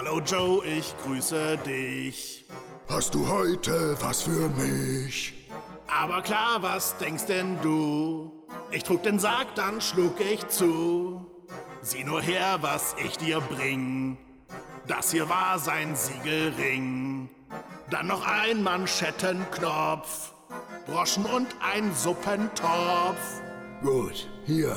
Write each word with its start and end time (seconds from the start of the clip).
Hallo 0.00 0.20
Joe, 0.20 0.64
ich 0.64 0.94
grüße 1.02 1.58
dich. 1.66 2.44
Hast 2.88 3.16
du 3.16 3.26
heute 3.26 3.96
was 4.00 4.22
für 4.22 4.48
mich? 4.50 5.34
Aber 5.88 6.22
klar, 6.22 6.62
was 6.62 6.96
denkst 6.98 7.26
denn 7.26 7.60
du? 7.62 8.46
Ich 8.70 8.84
trug 8.84 9.02
den 9.02 9.18
Sarg, 9.18 9.56
dann 9.56 9.80
schlug 9.80 10.20
ich 10.20 10.46
zu. 10.46 11.26
Sieh 11.82 12.04
nur 12.04 12.22
her, 12.22 12.58
was 12.60 12.94
ich 13.04 13.18
dir 13.18 13.40
bring. 13.40 14.16
Das 14.86 15.10
hier 15.10 15.28
war 15.28 15.58
sein 15.58 15.96
Siegelring. 15.96 17.28
Dann 17.90 18.06
noch 18.06 18.24
ein 18.24 18.62
Manschettenknopf. 18.62 20.32
Broschen 20.86 21.24
und 21.24 21.48
ein 21.60 21.92
Suppentopf. 21.92 23.42
Gut, 23.82 24.28
hier. 24.46 24.76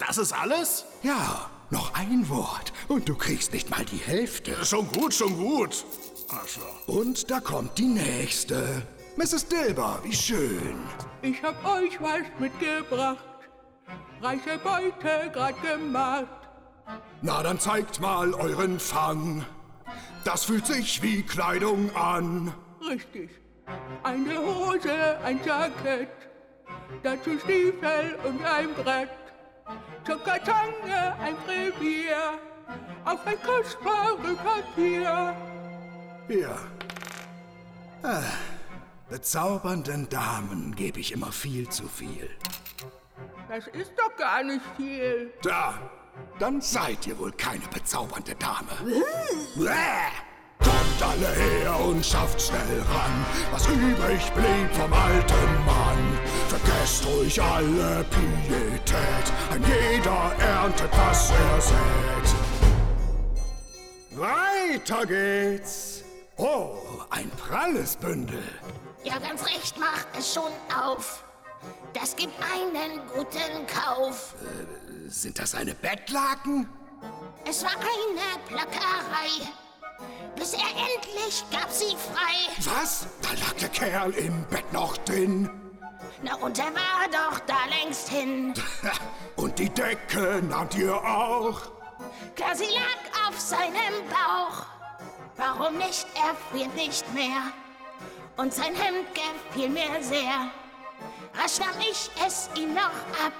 Das 0.00 0.18
ist 0.18 0.32
alles? 0.32 0.84
Ja, 1.04 1.48
noch 1.70 1.94
ein 1.94 2.28
Wort 2.28 2.72
und 2.88 3.08
du 3.08 3.14
kriegst 3.14 3.52
nicht 3.52 3.70
mal 3.70 3.84
die 3.84 3.96
Hälfte. 3.96 4.52
Schon 4.64 4.88
gut, 4.92 5.14
schon 5.14 5.36
gut. 5.36 5.84
Also. 6.28 6.60
Und 6.86 7.30
da 7.30 7.40
kommt 7.40 7.78
die 7.78 7.86
nächste. 7.86 8.82
Mrs. 9.16 9.48
Dilber, 9.48 10.00
wie 10.02 10.12
schön. 10.12 10.78
Ich 11.22 11.42
hab 11.42 11.64
euch 11.64 12.00
was 12.00 12.22
mitgebracht. 12.38 13.24
Reiche 14.20 14.58
Beute 14.62 15.30
grad 15.32 15.60
gemacht. 15.62 16.26
Na, 17.22 17.42
dann 17.42 17.58
zeigt 17.58 18.00
mal 18.00 18.32
euren 18.34 18.78
Fang. 18.78 19.44
Das 20.24 20.44
fühlt 20.44 20.66
sich 20.66 21.02
wie 21.02 21.22
Kleidung 21.22 21.94
an. 21.96 22.52
Richtig. 22.88 23.30
Eine 24.02 24.38
Hose, 24.38 25.18
ein 25.24 25.40
Jackett. 25.44 26.08
Dazu 27.02 27.38
Stiefel 27.38 28.18
und 28.24 28.44
ein 28.44 28.72
Brett. 28.74 29.10
Zuckerzange, 30.04 31.14
ein 31.20 31.36
Brevier. 31.46 32.38
Auf 33.04 33.26
ein 33.26 33.36
kostbares 33.42 34.36
Papier. 34.38 35.34
Hier. 36.28 36.56
Ah, 38.02 38.22
bezaubernden 39.08 40.08
Damen 40.08 40.74
gebe 40.74 41.00
ich 41.00 41.12
immer 41.12 41.32
viel 41.32 41.68
zu 41.68 41.88
viel. 41.88 42.30
Das 43.48 43.66
ist 43.68 43.92
doch 43.96 44.14
gar 44.16 44.42
nicht 44.42 44.60
viel. 44.76 45.32
Da, 45.42 45.74
dann 46.38 46.60
seid 46.60 47.06
ihr 47.06 47.18
wohl 47.18 47.32
keine 47.32 47.66
bezaubernde 47.72 48.34
Dame. 48.34 49.02
Bäh. 49.56 50.28
Kommt 50.58 51.02
alle 51.02 51.34
her 51.34 51.80
und 51.80 52.04
schafft 52.04 52.42
schnell 52.42 52.82
ran, 52.90 53.26
was 53.52 53.66
übrig 53.68 54.30
blieb 54.32 54.74
vom 54.74 54.92
alten 54.92 55.64
Mann. 55.64 56.18
Vergesst 56.48 57.06
ruhig 57.06 57.40
alle 57.40 58.04
Pietät, 58.10 59.32
ein 59.52 59.62
jeder 59.62 60.32
erntet, 60.38 60.90
was 60.92 61.30
er 61.30 61.60
sät. 61.60 62.37
Weiter 64.78 65.06
geht's. 65.06 66.04
Oh, 66.36 66.76
ein 67.10 67.28
pralles 67.30 67.96
Bündel. 67.96 68.44
Ja, 69.02 69.18
ganz 69.18 69.44
recht, 69.44 69.76
macht 69.76 70.06
es 70.16 70.34
schon 70.34 70.52
auf. 70.72 71.24
Das 71.94 72.14
gibt 72.14 72.32
einen 72.40 73.00
guten 73.12 73.66
Kauf. 73.66 74.34
Sind 75.08 75.40
das 75.40 75.56
eine 75.56 75.74
Bettlaken? 75.74 76.68
Es 77.44 77.64
war 77.64 77.72
eine 77.72 78.38
Plackerei. 78.46 79.50
Bis 80.36 80.52
er 80.52 80.60
endlich 80.60 81.44
gab 81.50 81.72
sie 81.72 81.96
frei. 81.96 82.70
Was? 82.80 83.08
Da 83.20 83.30
lag 83.30 83.54
der 83.54 83.70
Kerl 83.70 84.12
im 84.12 84.44
Bett 84.44 84.72
noch 84.72 84.96
drin. 84.98 85.50
Na, 86.22 86.36
und 86.36 86.56
er 86.56 86.72
war 86.72 87.08
doch 87.10 87.40
da 87.40 87.64
längst 87.68 88.08
hin. 88.10 88.54
Und 89.34 89.58
die 89.58 89.70
Decke 89.70 90.40
nahmt 90.48 90.76
ihr 90.76 90.94
auch. 90.94 91.72
Klar, 92.34 92.54
sie 92.54 92.64
lag 92.64 93.07
auf 93.28 93.38
seinem 93.38 93.94
Bauch. 94.08 94.64
Warum 95.36 95.76
nicht? 95.78 96.06
Er 96.14 96.34
friert 96.50 96.74
nicht 96.74 97.04
mehr. 97.14 97.42
Und 98.36 98.52
sein 98.52 98.74
Hemd 98.74 99.06
gefiel 99.14 99.68
mir 99.68 100.02
sehr. 100.02 100.50
Rasch 101.34 101.58
nahm 101.58 101.80
ich 101.80 102.10
es 102.26 102.48
ihm 102.56 102.74
noch 102.74 102.98
ab. 103.24 103.32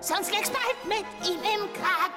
Sonst 0.00 0.32
leg's 0.32 0.50
bald 0.50 0.84
mit 0.86 1.28
ihm 1.28 1.38
im 1.40 1.72
Grab. 1.74 2.12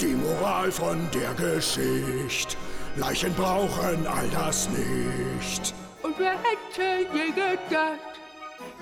Die 0.00 0.14
Moral 0.14 0.70
von 0.70 1.08
der 1.12 1.34
Geschichte. 1.34 2.56
Leichen 2.96 3.34
brauchen 3.34 4.06
all 4.06 4.28
das 4.30 4.68
nicht. 4.68 5.74
Und 6.02 6.18
wer 6.18 6.32
hätte 6.32 7.06
je 7.12 7.26
gedacht, 7.26 7.98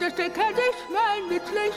dass 0.00 0.14
der 0.14 0.30
Kerl 0.30 0.54
sich 0.54 0.88
mal 0.92 1.22
nützlich 1.28 1.74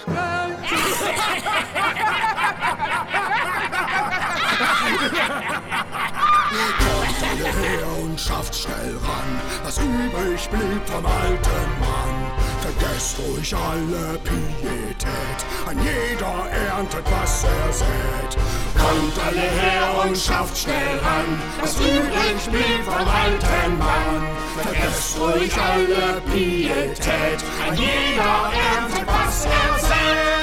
Kommt 6.49 7.21
alle 7.21 7.53
her 7.61 7.85
und 8.01 8.19
schafft 8.19 8.55
schnell 8.55 8.97
ran, 9.03 9.39
was 9.63 9.77
übrig 9.77 10.49
blieb 10.49 10.81
vom 10.87 11.05
alten 11.05 11.69
Mann. 11.79 12.31
Vergesst 12.61 13.17
ruhig 13.19 13.55
alle 13.55 14.17
Pietät, 14.23 15.39
ein 15.67 15.77
jeder 15.79 16.49
erntet, 16.49 17.05
was 17.11 17.43
er 17.43 17.71
sät. 17.71 18.37
Kommt 18.75 19.19
alle 19.27 19.41
her 19.41 20.03
und 20.03 20.17
schafft 20.17 20.57
schnell 20.57 20.97
ran, 21.03 21.39
was 21.61 21.75
übrig 21.75 22.49
blieb 22.49 22.83
vom 22.83 23.07
alten 23.07 23.77
Mann. 23.77 24.27
Vergesst 24.63 25.19
ruhig 25.19 25.53
alle 25.55 26.19
Pietät, 26.31 27.43
ein 27.67 27.77
jeder 27.77 28.51
erntet, 28.73 29.05
was 29.05 29.45
er 29.45 29.79
sät. 29.79 30.38